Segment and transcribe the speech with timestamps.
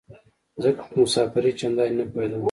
[0.63, 2.39] ځکه خو په مسافرۍ چندانې نه پوهېدم.